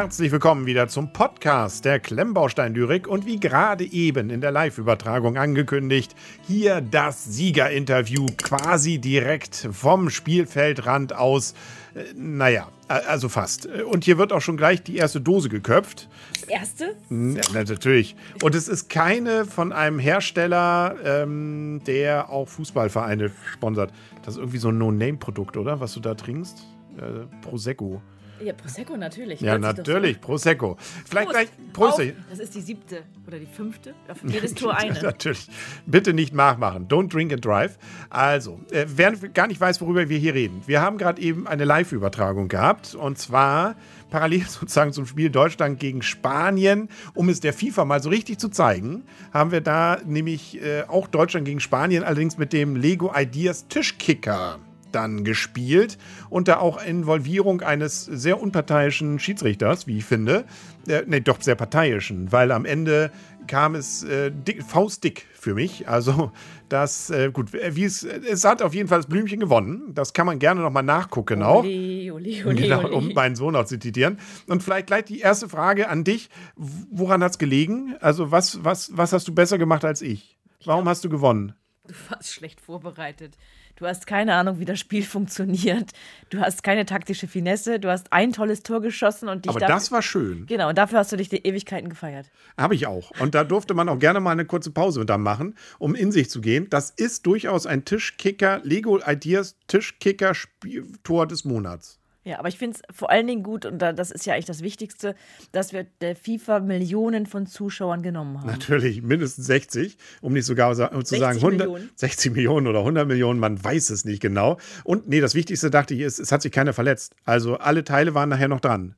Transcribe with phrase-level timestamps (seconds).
[0.00, 6.14] Herzlich willkommen wieder zum Podcast der Klemmbaustein-Lyrik und wie gerade eben in der Live-Übertragung angekündigt,
[6.46, 11.54] hier das Siegerinterview quasi direkt vom Spielfeldrand aus.
[11.96, 13.66] Äh, naja, also fast.
[13.66, 16.08] Und hier wird auch schon gleich die erste Dose geköpft.
[16.46, 16.94] Erste?
[17.10, 18.14] Ja, natürlich.
[18.40, 23.92] Und es ist keine von einem Hersteller, ähm, der auch Fußballvereine sponsert.
[24.22, 25.80] Das ist irgendwie so ein No-Name-Produkt, oder?
[25.80, 26.64] Was du da trinkst?
[26.98, 28.00] Äh, Prosecco.
[28.42, 29.40] Ja, Prosecco natürlich.
[29.40, 30.20] Ja, natürlich.
[30.20, 30.76] Prosecco.
[31.04, 31.38] Vielleicht Prost.
[31.38, 32.00] gleich Prost.
[32.00, 32.06] Auf.
[32.30, 33.94] Das ist die siebte oder die fünfte.
[34.08, 35.00] Auf jedes Tor eine.
[35.00, 35.48] natürlich.
[35.86, 36.88] Bitte nicht nachmachen.
[36.88, 37.78] Don't drink and drive.
[38.10, 40.62] Also, äh, wer gar nicht weiß, worüber wir hier reden.
[40.66, 43.76] Wir haben gerade eben eine Live-Übertragung gehabt und zwar
[44.10, 48.48] parallel sozusagen zum Spiel Deutschland gegen Spanien, um es der FIFA mal so richtig zu
[48.48, 53.68] zeigen, haben wir da nämlich äh, auch Deutschland gegen Spanien, allerdings mit dem Lego Ideas
[53.68, 54.58] Tischkicker
[54.98, 60.44] dann gespielt, unter auch Involvierung eines sehr unparteiischen Schiedsrichters, wie ich finde.
[60.88, 63.10] Äh, ne, doch sehr parteiischen, weil am Ende
[63.46, 65.88] kam es äh, dick, faustdick für mich.
[65.88, 66.32] Also,
[66.68, 69.94] das, äh, gut, wie es, es hat auf jeden Fall das Blümchen gewonnen.
[69.94, 71.64] Das kann man gerne nochmal nachgucken auch.
[71.64, 74.18] Oli, oli, oli, genau, um meinen Sohn auch zu zitieren.
[74.46, 76.28] Und vielleicht gleich die erste Frage an dich.
[76.56, 77.96] Woran hat es gelegen?
[78.00, 80.38] Also, was, was, was hast du besser gemacht als ich?
[80.64, 81.54] Warum hast du gewonnen?
[81.86, 83.36] Du warst schlecht vorbereitet.
[83.78, 85.92] Du hast keine Ahnung, wie das Spiel funktioniert.
[86.30, 87.78] Du hast keine taktische Finesse.
[87.78, 90.46] Du hast ein tolles Tor geschossen und dich Aber das war schön.
[90.46, 92.26] Genau, und dafür hast du dich die Ewigkeiten gefeiert.
[92.56, 93.12] Habe ich auch.
[93.20, 96.28] Und da durfte man auch gerne mal eine kurze Pause dann machen, um in sich
[96.28, 96.66] zu gehen.
[96.70, 101.97] Das ist durchaus ein Tischkicker, Lego Ideas Tischkicker-Tor des Monats.
[102.24, 104.62] Ja, aber ich finde es vor allen Dingen gut, und das ist ja eigentlich das
[104.62, 105.14] Wichtigste,
[105.52, 108.46] dass wir der FIFA Millionen von Zuschauern genommen haben.
[108.46, 111.90] Natürlich, mindestens 60, um nicht sogar zu sagen 100, Millionen.
[111.94, 114.58] 60 Millionen oder 100 Millionen, man weiß es nicht genau.
[114.84, 117.14] Und nee, das Wichtigste dachte ich ist, es hat sich keiner verletzt.
[117.24, 118.94] Also alle Teile waren nachher noch dran.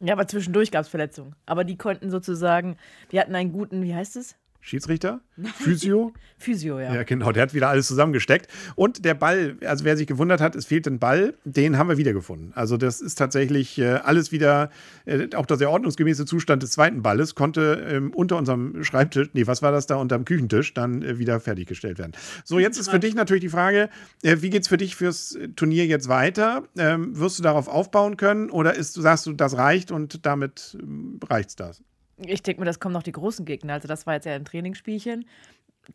[0.00, 1.34] Ja, aber zwischendurch gab es Verletzungen.
[1.46, 2.76] Aber die konnten sozusagen,
[3.10, 4.36] wir hatten einen guten, wie heißt es?
[4.60, 5.20] Schiedsrichter?
[5.56, 6.12] Physio?
[6.38, 6.94] Physio, ja.
[6.94, 7.32] Ja, genau.
[7.32, 8.48] Der hat wieder alles zusammengesteckt.
[8.74, 11.96] Und der Ball, also wer sich gewundert hat, es fehlt ein Ball, den haben wir
[11.96, 12.52] wiedergefunden.
[12.54, 14.70] Also das ist tatsächlich äh, alles wieder,
[15.04, 19.62] äh, auch der ordnungsgemäße Zustand des zweiten Balles konnte ähm, unter unserem Schreibtisch, nee, was
[19.62, 22.12] war das da, unterm Küchentisch, dann äh, wieder fertiggestellt werden.
[22.44, 23.88] So, jetzt ist für dich natürlich die Frage,
[24.22, 26.64] äh, wie geht es für dich fürs Turnier jetzt weiter?
[26.76, 31.18] Ähm, wirst du darauf aufbauen können oder ist, sagst du, das reicht und damit ähm,
[31.28, 31.82] reicht's das?
[32.24, 33.74] Ich denke mir, das kommen noch die großen Gegner.
[33.74, 35.26] Also, das war jetzt ja ein Trainingsspielchen.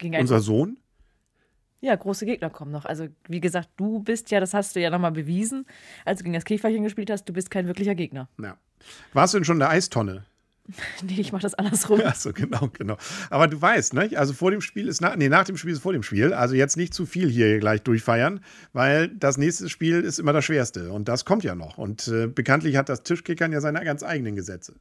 [0.01, 0.78] Unser Sohn?
[1.81, 2.85] Ja, große Gegner kommen noch.
[2.85, 5.66] Also, wie gesagt, du bist ja, das hast du ja nochmal bewiesen,
[6.06, 8.29] als du gegen das Käferchen gespielt hast, du bist kein wirklicher Gegner.
[8.41, 8.57] Ja.
[9.11, 10.25] Warst du denn schon in der Eistonne?
[11.03, 12.01] Nee, ich mach das andersrum.
[12.01, 12.97] Achso, genau, genau.
[13.29, 14.09] Aber du weißt, ne?
[14.16, 16.34] Also vor dem Spiel ist nach, nee, nach dem Spiel ist vor dem Spiel.
[16.34, 18.40] Also jetzt nicht zu viel hier gleich durchfeiern,
[18.72, 20.91] weil das nächste Spiel ist immer das schwerste.
[20.91, 21.78] Und das kommt ja noch.
[21.78, 24.73] Und äh, bekanntlich hat das Tischkickern ja seine ganz eigenen Gesetze.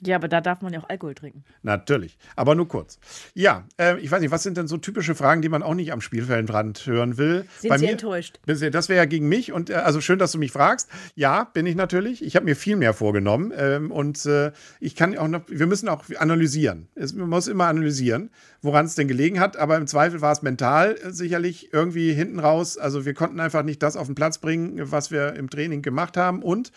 [0.00, 1.42] Ja, aber da darf man ja auch Alkohol trinken.
[1.62, 3.00] Natürlich, aber nur kurz.
[3.34, 5.92] Ja, äh, ich weiß nicht, was sind denn so typische Fragen, die man auch nicht
[5.92, 7.46] am Spielfeldrand hören will?
[7.58, 8.38] Sind Bei Sie mir, enttäuscht?
[8.46, 10.88] Das wäre ja gegen mich und äh, also schön, dass du mich fragst.
[11.16, 12.24] Ja, bin ich natürlich.
[12.24, 15.88] Ich habe mir viel mehr vorgenommen ähm, und äh, ich kann auch noch, wir müssen
[15.88, 16.88] auch analysieren.
[16.94, 18.30] Es, man muss immer analysieren,
[18.62, 22.38] woran es denn gelegen hat, aber im Zweifel war es mental äh, sicherlich irgendwie hinten
[22.38, 22.78] raus.
[22.78, 26.16] Also wir konnten einfach nicht das auf den Platz bringen, was wir im Training gemacht
[26.16, 26.70] haben und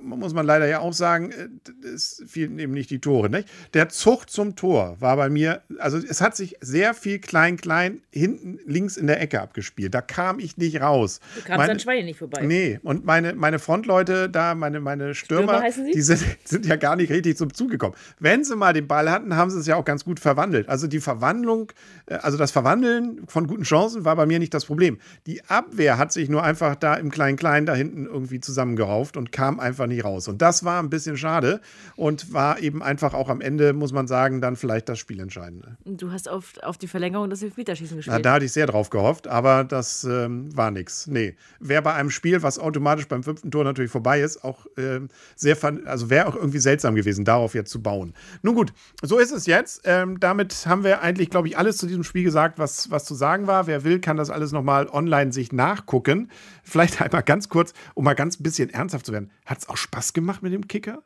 [0.00, 3.30] muss man leider ja auch sagen, äh, es fielen eben nicht die Tore.
[3.30, 3.48] Nicht?
[3.74, 8.58] Der Zug zum Tor war bei mir, also es hat sich sehr viel klein-klein hinten
[8.66, 9.94] links in der Ecke abgespielt.
[9.94, 11.20] Da kam ich nicht raus.
[11.34, 12.42] Du kamst meine, an Schweine nicht vorbei.
[12.44, 16.96] Nee, und meine, meine Frontleute da, meine, meine Stürmer, Stürmer die sind, sind ja gar
[16.96, 17.94] nicht richtig zum Zug gekommen.
[18.18, 20.68] Wenn sie mal den Ball hatten, haben sie es ja auch ganz gut verwandelt.
[20.68, 21.72] Also die Verwandlung,
[22.06, 24.98] äh, also das Verwandeln von guten Chancen war bei mir nicht das Problem.
[25.26, 29.60] Die Abwehr hat sich nur einfach da im Klein-Klein da hinten irgendwie zusammengerauft und kam
[29.60, 30.28] einfach einfach nicht raus.
[30.28, 31.60] Und das war ein bisschen schade
[31.96, 35.76] und war eben einfach auch am Ende, muss man sagen, dann vielleicht das Spiel entscheidende.
[35.84, 38.16] Du hast auf, auf die Verlängerung des Elfmeterschießen gespielt.
[38.16, 41.06] Na, da hatte ich sehr drauf gehofft, aber das ähm, war nichts.
[41.06, 41.36] Nee.
[41.60, 45.56] Wäre bei einem Spiel, was automatisch beim fünften Tor natürlich vorbei ist, auch ähm, sehr,
[45.84, 48.14] also wäre auch irgendwie seltsam gewesen, darauf jetzt zu bauen.
[48.42, 48.72] Nun gut,
[49.02, 49.82] so ist es jetzt.
[49.84, 53.14] Ähm, damit haben wir eigentlich, glaube ich, alles zu diesem Spiel gesagt, was, was zu
[53.14, 53.66] sagen war.
[53.66, 56.30] Wer will, kann das alles nochmal online sich nachgucken.
[56.62, 59.30] Vielleicht einmal ganz kurz, um mal ganz ein bisschen ernsthaft zu werden.
[59.44, 61.02] Hat es auch Spaß gemacht mit dem Kicker?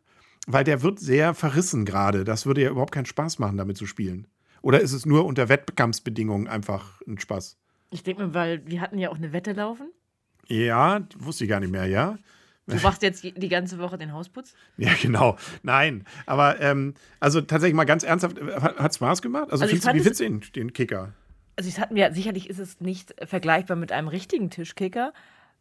[0.46, 2.24] Weil der wird sehr verrissen gerade.
[2.24, 4.26] Das würde ja überhaupt keinen Spaß machen, damit zu spielen.
[4.62, 7.56] Oder ist es nur unter Wettkampfsbedingungen einfach ein Spaß?
[7.90, 9.90] Ich denke mir, weil wir hatten ja auch eine Wette laufen.
[10.46, 12.18] Ja, wusste ich gar nicht mehr, ja.
[12.66, 14.54] Du machst jetzt die ganze Woche den Hausputz?
[14.76, 15.36] Ja, genau.
[15.62, 19.50] Nein, aber ähm, also tatsächlich mal ganz ernsthaft, hat Spaß gemacht?
[19.50, 21.12] Also, also wie findest du den, den Kicker?
[21.56, 25.12] Also, es hat mir, sicherlich ist es nicht vergleichbar mit einem richtigen Tischkicker,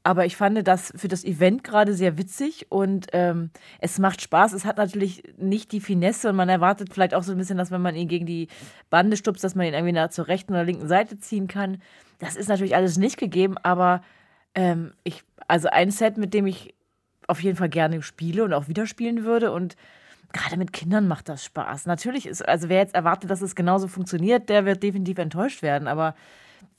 [0.04, 4.54] Aber ich fand das für das Event gerade sehr witzig und ähm, es macht Spaß.
[4.54, 7.70] Es hat natürlich nicht die Finesse und man erwartet vielleicht auch so ein bisschen, dass
[7.70, 8.48] wenn man ihn gegen die
[8.90, 11.82] Bande stupst, dass man ihn irgendwie nach zur rechten oder linken Seite ziehen kann.
[12.20, 14.02] Das ist natürlich alles nicht gegeben, aber
[14.56, 16.74] ähm, ich, also ein Set, mit dem ich
[17.28, 19.76] auf jeden Fall gerne spiele und auch wieder spielen würde und
[20.34, 21.86] gerade mit Kindern macht das Spaß.
[21.86, 25.88] Natürlich ist, also wer jetzt erwartet, dass es genauso funktioniert, der wird definitiv enttäuscht werden,
[25.88, 26.16] aber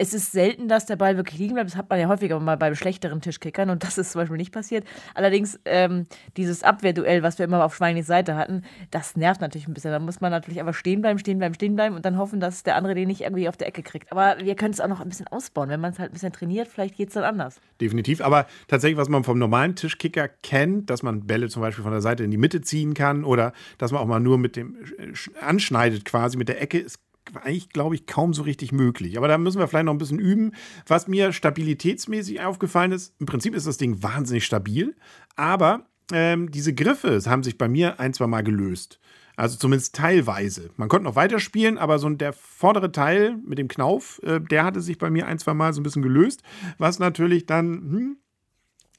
[0.00, 1.69] es ist selten, dass der Ball wirklich liegen bleibt.
[1.69, 4.50] Das hat man ja häufiger mal bei schlechteren Tischkickern und das ist zum Beispiel nicht
[4.50, 4.87] passiert.
[5.14, 6.06] Allerdings ähm,
[6.38, 9.91] dieses Abwehrduell, was wir immer auf Schweinis Seite hatten, das nervt natürlich ein bisschen.
[9.91, 12.62] Da muss man natürlich einfach stehen bleiben, stehen bleiben, stehen bleiben und dann hoffen, dass
[12.62, 14.11] der andere den nicht irgendwie auf der Ecke kriegt.
[14.11, 15.69] Aber wir können es auch noch ein bisschen ausbauen.
[15.69, 17.61] Wenn man es halt ein bisschen trainiert, vielleicht geht es dann anders.
[17.79, 18.23] Definitiv.
[18.23, 22.00] Aber tatsächlich, was man vom normalen Tischkicker kennt, dass man Bälle zum Beispiel von der
[22.00, 25.12] Seite in die Mitte ziehen kann oder dass man auch mal nur mit dem äh,
[25.44, 26.99] anschneidet quasi mit der Ecke, ist
[27.37, 29.17] eigentlich, glaube ich, kaum so richtig möglich.
[29.17, 30.53] Aber da müssen wir vielleicht noch ein bisschen üben.
[30.87, 34.97] Was mir stabilitätsmäßig aufgefallen ist, im Prinzip ist das Ding wahnsinnig stabil,
[35.37, 38.99] aber ähm, diese Griffe haben sich bei mir ein, zwei Mal gelöst.
[39.37, 40.71] Also zumindest teilweise.
[40.77, 44.83] Man konnte noch weiterspielen, aber so der vordere Teil mit dem Knauf, äh, der hatte
[44.83, 46.43] sich bei mir ein, zwei Mal so ein bisschen gelöst,
[46.76, 48.17] was natürlich dann hm,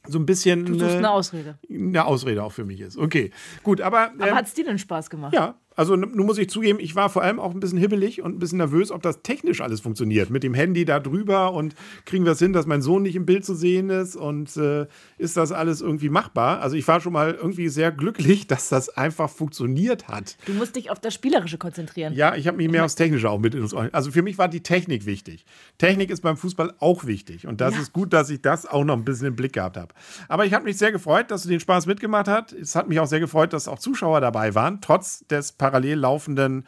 [0.07, 0.65] so ein bisschen.
[0.65, 1.59] Du suchst eine Ausrede.
[1.69, 2.97] Eine Ausrede auch für mich ist.
[2.97, 3.31] Okay,
[3.61, 4.11] gut, aber.
[4.13, 5.33] Aber ähm, hat es dir denn Spaß gemacht?
[5.33, 8.35] Ja, also nun muss ich zugeben, ich war vor allem auch ein bisschen hibbelig und
[8.35, 10.29] ein bisschen nervös, ob das technisch alles funktioniert.
[10.29, 11.75] Mit dem Handy da drüber und
[12.05, 14.87] kriegen wir es hin, dass mein Sohn nicht im Bild zu sehen ist und äh,
[15.17, 16.61] ist das alles irgendwie machbar?
[16.61, 20.37] Also ich war schon mal irgendwie sehr glücklich, dass das einfach funktioniert hat.
[20.45, 22.13] Du musst dich auf das Spielerische konzentrieren.
[22.13, 23.55] Ja, ich habe mich mehr aufs Technische auch mit.
[23.93, 25.45] Also für mich war die Technik wichtig.
[25.77, 27.81] Technik ist beim Fußball auch wichtig und das ja.
[27.81, 29.93] ist gut, dass ich das auch noch ein bisschen im Blick gehabt habe.
[30.27, 32.53] Aber ich habe mich sehr gefreut, dass du den Spaß mitgemacht hast.
[32.53, 36.65] Es hat mich auch sehr gefreut, dass auch Zuschauer dabei waren, trotz des parallel laufenden,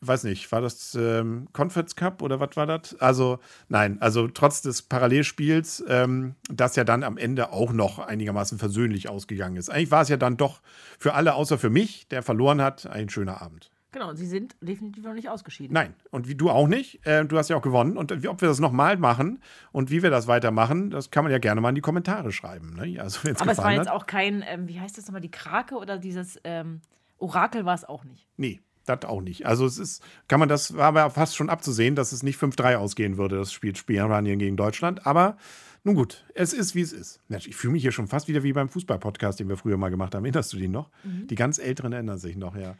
[0.00, 2.96] weiß nicht, war das ähm, Conference Cup oder was war das?
[3.00, 8.58] Also, nein, also trotz des Parallelspiels, ähm, das ja dann am Ende auch noch einigermaßen
[8.58, 9.70] versöhnlich ausgegangen ist.
[9.70, 10.60] Eigentlich war es ja dann doch
[10.98, 13.70] für alle, außer für mich, der verloren hat, ein schöner Abend.
[13.92, 15.72] Genau, sie sind definitiv noch nicht ausgeschieden.
[15.72, 17.06] Nein, und wie du auch nicht.
[17.06, 17.96] Äh, du hast ja auch gewonnen.
[17.96, 19.40] Und ob wir das nochmal machen
[19.70, 22.74] und wie wir das weitermachen, das kann man ja gerne mal in die Kommentare schreiben.
[22.74, 23.00] Ne?
[23.00, 25.98] Also, Aber es war jetzt auch kein, ähm, wie heißt das nochmal, die Krake oder
[25.98, 26.40] dieses.
[26.42, 26.80] Ähm
[27.22, 28.26] Orakel war es auch nicht.
[28.36, 29.46] Nee, das auch nicht.
[29.46, 32.76] Also es ist, kann man das, war aber fast schon abzusehen, dass es nicht 5-3
[32.76, 35.06] ausgehen würde, das Spiel Spanien gegen Deutschland.
[35.06, 35.36] Aber
[35.84, 37.20] nun gut, es ist, wie es ist.
[37.28, 40.14] Ich fühle mich hier schon fast wieder wie beim Fußball-Podcast, den wir früher mal gemacht
[40.14, 40.24] haben.
[40.24, 40.90] Erinnerst du den noch?
[41.04, 41.26] Mhm.
[41.28, 42.76] Die ganz Älteren erinnern sich noch, ja.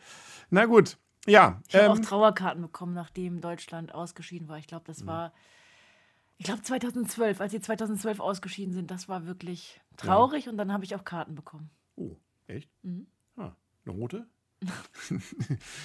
[0.50, 1.61] Na gut, ja.
[1.69, 4.59] Ich habe ähm, auch Trauerkarten bekommen, nachdem Deutschland ausgeschieden war.
[4.59, 5.06] Ich glaube, das mhm.
[5.06, 5.33] war,
[6.38, 8.91] ich glaube 2012, als sie 2012 ausgeschieden sind.
[8.91, 10.50] Das war wirklich traurig ja.
[10.50, 11.71] und dann habe ich auch Karten bekommen.
[11.97, 12.17] Oh,
[12.47, 12.69] echt?
[12.83, 13.06] Mhm.
[13.37, 13.53] Ah,
[13.84, 14.26] eine rote?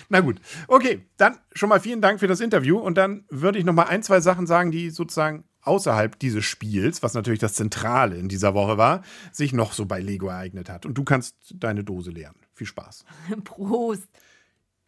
[0.09, 0.39] Na gut.
[0.67, 2.77] Okay, dann schon mal vielen Dank für das Interview.
[2.77, 7.03] Und dann würde ich noch mal ein, zwei Sachen sagen, die sozusagen außerhalb dieses Spiels,
[7.03, 10.85] was natürlich das Zentrale in dieser Woche war, sich noch so bei Lego ereignet hat.
[10.85, 12.35] Und du kannst deine Dose leeren.
[12.53, 13.05] Viel Spaß.
[13.43, 14.07] Prost.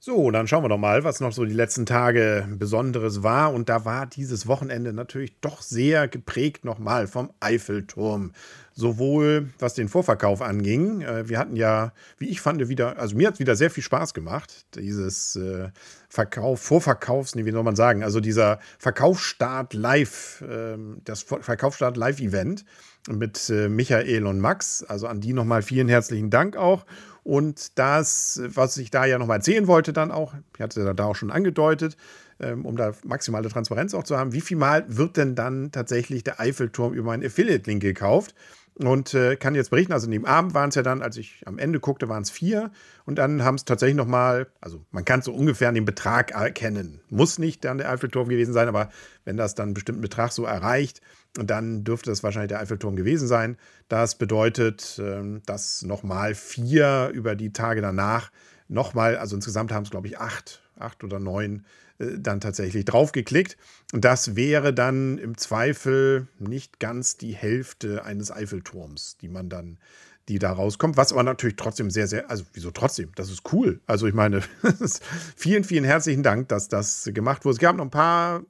[0.01, 3.53] So, dann schauen wir doch mal, was noch so die letzten Tage Besonderes war.
[3.53, 8.31] Und da war dieses Wochenende natürlich doch sehr geprägt nochmal vom Eiffelturm.
[8.79, 11.01] Sowohl was den Vorverkauf anging.
[11.01, 13.83] Äh, wir hatten ja, wie ich fand, wieder, also mir hat es wieder sehr viel
[13.83, 15.67] Spaß gemacht, dieses äh,
[16.07, 22.63] Verkauf, Vorverkaufs, wie soll man sagen, also dieser Verkaufsstart Live, äh, das Verkaufsstart Live-Event
[23.09, 24.85] mit äh, Michael und Max.
[24.85, 26.85] Also an die nochmal vielen herzlichen Dank auch.
[27.23, 31.17] Und das, was ich da ja nochmal erzählen wollte, dann auch, ich hatte da auch
[31.17, 31.97] schon angedeutet,
[32.39, 36.23] ähm, um da maximale Transparenz auch zu haben, wie viel Mal wird denn dann tatsächlich
[36.23, 38.35] der Eiffelturm über einen Affiliate-Link gekauft?
[38.81, 41.41] Und äh, kann jetzt berichten, also in dem Abend waren es ja dann, als ich
[41.45, 42.71] am Ende guckte, waren es vier.
[43.05, 47.01] Und dann haben es tatsächlich nochmal, also man kann so ungefähr den Betrag erkennen.
[47.09, 48.89] Muss nicht dann der Eiffelturm gewesen sein, aber
[49.25, 51.01] wenn das dann einen bestimmten Betrag so erreicht,
[51.33, 53.57] dann dürfte es wahrscheinlich der Eiffelturm gewesen sein.
[53.89, 58.31] Das bedeutet, ähm, dass nochmal vier über die Tage danach
[58.69, 61.65] nochmal, also insgesamt haben es, glaube ich, acht, acht oder neun
[61.99, 63.57] äh, dann tatsächlich draufgeklickt.
[63.93, 69.77] Und das wäre dann im Zweifel nicht ganz die Hälfte eines Eiffelturms, die man dann,
[70.27, 70.97] die da rauskommt.
[70.97, 73.11] Was aber natürlich trotzdem sehr, sehr, also wieso trotzdem?
[73.15, 73.79] Das ist cool.
[73.85, 74.41] Also ich meine,
[75.35, 77.53] vielen, vielen herzlichen Dank, dass das gemacht wurde.
[77.53, 78.43] Es gab noch ein paar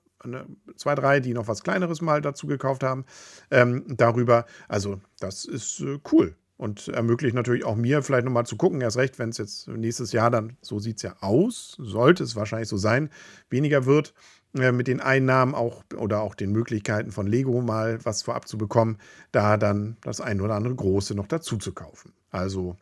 [0.76, 3.06] zwei, drei, die noch was Kleineres mal dazu gekauft haben,
[3.52, 4.46] ähm, darüber.
[4.68, 8.98] Also, das ist äh, cool und ermöglicht natürlich auch mir vielleicht nochmal zu gucken, erst
[8.98, 12.68] recht, wenn es jetzt nächstes Jahr dann, so sieht es ja aus, sollte es wahrscheinlich
[12.68, 13.10] so sein,
[13.50, 14.14] weniger wird
[14.58, 18.58] äh, mit den Einnahmen auch oder auch den Möglichkeiten von Lego mal was vorab zu
[18.58, 18.98] bekommen,
[19.32, 22.12] da dann das ein oder andere große noch dazu zu kaufen.
[22.30, 22.76] Also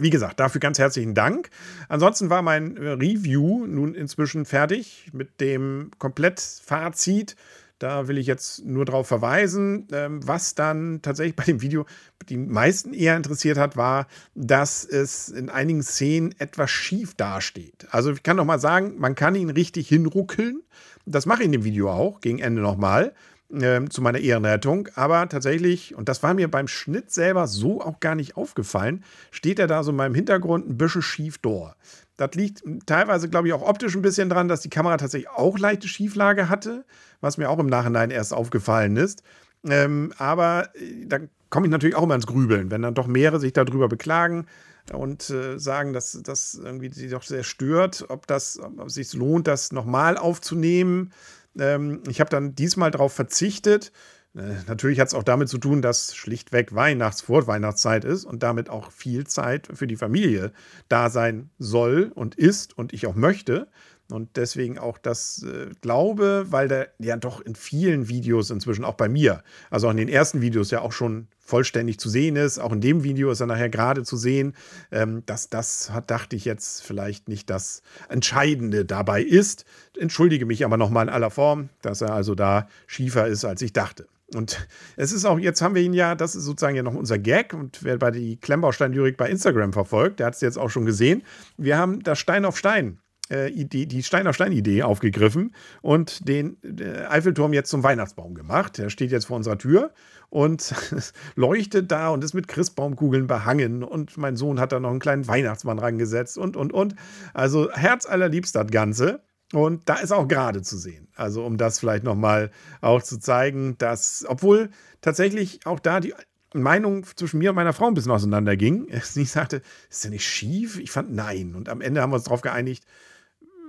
[0.00, 1.50] wie gesagt, dafür ganz herzlichen Dank.
[1.88, 7.36] Ansonsten war mein äh, Review nun inzwischen fertig mit dem Komplettfazit
[7.78, 9.86] Da will ich jetzt nur darauf verweisen.
[9.92, 11.86] Ähm, was dann tatsächlich bei dem Video
[12.28, 17.86] die meisten eher interessiert hat, war, dass es in einigen Szenen etwas schief dasteht.
[17.90, 20.62] Also ich kann noch mal sagen, man kann ihn richtig hinruckeln.
[21.04, 23.14] Das mache ich in dem Video auch, gegen Ende nochmal.
[23.52, 24.88] Ähm, zu meiner Ehrenrettung.
[24.96, 29.60] Aber tatsächlich, und das war mir beim Schnitt selber so auch gar nicht aufgefallen, steht
[29.60, 31.76] er da so in meinem Hintergrund ein bisschen schief door.
[32.16, 35.58] Das liegt teilweise, glaube ich, auch optisch ein bisschen dran, dass die Kamera tatsächlich auch
[35.58, 36.84] leichte Schieflage hatte,
[37.20, 39.22] was mir auch im Nachhinein erst aufgefallen ist.
[39.64, 41.18] Ähm, aber äh, da
[41.50, 44.46] komme ich natürlich auch immer ins Grübeln, wenn dann doch mehrere sich darüber beklagen
[44.92, 49.12] und äh, sagen, dass das irgendwie sie doch sehr stört, ob das, ob es sich
[49.14, 51.12] lohnt, das nochmal aufzunehmen.
[51.58, 53.92] Ähm, ich habe dann diesmal darauf verzichtet.
[54.36, 58.68] Äh, natürlich hat es auch damit zu tun, dass schlichtweg Weihnachts-, Vorweihnachtszeit ist und damit
[58.68, 60.52] auch viel Zeit für die Familie
[60.88, 63.68] da sein soll und ist und ich auch möchte.
[64.08, 68.94] Und deswegen auch das äh, glaube, weil der ja doch in vielen Videos inzwischen, auch
[68.94, 72.60] bei mir, also auch in den ersten Videos ja auch schon vollständig zu sehen ist.
[72.60, 74.54] Auch in dem Video ist er nachher gerade zu sehen,
[74.92, 79.64] ähm, dass das, hat, dachte ich jetzt, vielleicht nicht das Entscheidende dabei ist.
[79.98, 83.72] Entschuldige mich aber nochmal in aller Form, dass er also da schiefer ist, als ich
[83.72, 84.06] dachte.
[84.34, 84.66] Und
[84.96, 87.54] es ist auch, jetzt haben wir ihn ja, das ist sozusagen ja noch unser Gag.
[87.54, 91.22] Und wer bei die Klemmbaustein-Lyrik bei Instagram verfolgt, der hat es jetzt auch schon gesehen.
[91.56, 92.98] Wir haben das Stein auf Stein
[93.30, 98.78] äh, Idee, die Stein auf Stein-Idee aufgegriffen und den äh, Eiffelturm jetzt zum Weihnachtsbaum gemacht.
[98.78, 99.92] Der steht jetzt vor unserer Tür
[100.28, 100.74] und
[101.34, 103.82] leuchtet da und ist mit Christbaumkugeln behangen.
[103.82, 106.94] Und mein Sohn hat da noch einen kleinen Weihnachtsmann rangesetzt und, und, und.
[107.34, 109.20] Also herzallerliebst das Ganze.
[109.52, 111.08] Und da ist auch gerade zu sehen.
[111.14, 112.50] Also um das vielleicht nochmal
[112.80, 116.14] auch zu zeigen, dass, obwohl tatsächlich auch da die
[116.52, 118.88] Meinung zwischen mir und meiner Frau ein bisschen auseinanderging.
[119.02, 120.78] Sie sagte, ist der nicht schief?
[120.78, 121.54] Ich fand nein.
[121.54, 122.84] Und am Ende haben wir uns darauf geeinigt,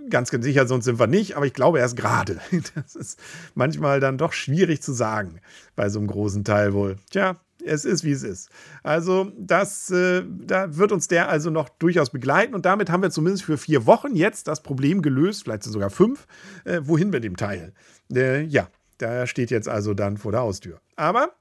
[0.10, 2.39] ganz, ganz sicher, sonst sind wir nicht, aber ich glaube erst gerade.
[2.75, 3.19] Das ist
[3.55, 5.41] manchmal dann doch schwierig zu sagen
[5.75, 6.98] bei so einem großen Teil wohl.
[7.12, 8.50] Tja, es ist, wie es ist.
[8.83, 13.12] Also, das, äh, da wird uns der also noch durchaus begleiten und damit haben wir
[13.12, 16.27] zumindest für vier Wochen jetzt das Problem gelöst, vielleicht sogar fünf,
[16.65, 17.74] äh, wohin mit dem Teil.
[18.13, 20.79] Äh, ja, da steht jetzt also dann vor der Haustür.
[20.95, 21.31] Aber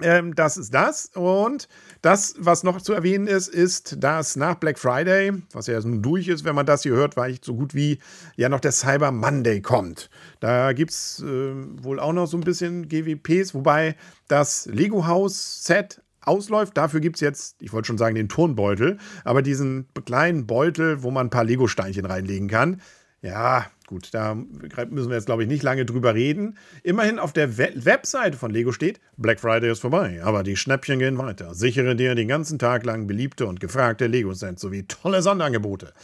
[0.00, 1.10] ähm, das ist das.
[1.14, 1.68] Und
[2.00, 6.28] das, was noch zu erwähnen ist, ist, dass nach Black Friday, was ja nun durch
[6.28, 7.98] ist, wenn man das hier hört, weil ich so gut wie
[8.36, 10.10] ja noch der Cyber Monday kommt.
[10.40, 13.96] Da gibt es äh, wohl auch noch so ein bisschen GWPs, wobei
[14.28, 16.76] das Lego House Set ausläuft.
[16.76, 21.10] Dafür gibt es jetzt, ich wollte schon sagen, den Turnbeutel, aber diesen kleinen Beutel, wo
[21.10, 22.80] man ein paar Lego-Steinchen reinlegen kann.
[23.22, 26.58] Ja, gut, da müssen wir jetzt, glaube ich, nicht lange drüber reden.
[26.82, 30.98] Immerhin auf der We Webseite von Lego steht, Black Friday ist vorbei, aber die Schnäppchen
[30.98, 31.54] gehen weiter.
[31.54, 35.94] Sichere dir den ganzen Tag lang beliebte und gefragte Lego-Sets sowie tolle Sonderangebote.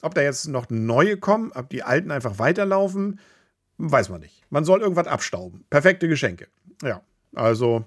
[0.00, 3.20] Ob da jetzt noch neue kommen, ob die alten einfach weiterlaufen,
[3.76, 4.42] weiß man nicht.
[4.48, 5.66] Man soll irgendwas abstauben.
[5.68, 6.48] Perfekte Geschenke.
[6.82, 7.02] Ja,
[7.34, 7.84] also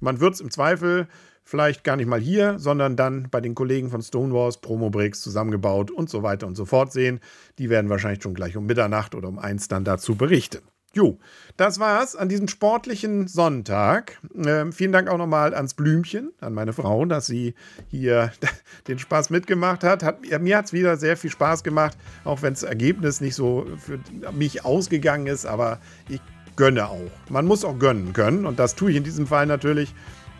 [0.00, 1.08] man wird es im Zweifel
[1.44, 6.08] vielleicht gar nicht mal hier, sondern dann bei den Kollegen von Stonewalls, Promobricks zusammengebaut und
[6.08, 7.20] so weiter und so fort sehen.
[7.58, 10.60] Die werden wahrscheinlich schon gleich um Mitternacht oder um eins dann dazu berichten.
[10.94, 11.18] Jo,
[11.56, 14.20] das war's an diesem sportlichen Sonntag.
[14.36, 17.54] Ähm, vielen Dank auch nochmal ans Blümchen, an meine Frau, dass sie
[17.88, 18.30] hier
[18.88, 20.04] den Spaß mitgemacht hat.
[20.04, 23.66] hat mir hat es wieder sehr viel Spaß gemacht, auch wenn das Ergebnis nicht so
[23.76, 23.98] für
[24.32, 26.20] mich ausgegangen ist, aber ich
[26.54, 27.10] gönne auch.
[27.28, 29.92] Man muss auch gönnen können und das tue ich in diesem Fall natürlich.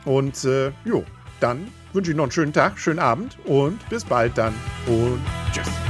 [0.04, 1.04] Und äh, jo,
[1.40, 4.54] dann wünsche ich noch einen schönen Tag, schönen Abend und bis bald dann
[4.86, 5.20] und
[5.52, 5.83] tschüss.